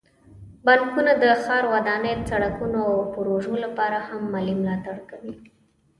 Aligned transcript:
بانکونه 0.65 1.11
د 1.21 1.25
ښاري 1.43 1.67
ودانۍ، 1.73 2.13
سړکونو، 2.29 2.79
او 2.91 2.99
پروژو 3.13 3.53
لپاره 3.65 3.97
هم 4.07 4.21
مالي 4.33 4.55
ملاتړ 4.61 4.97
کوي. 5.09 5.35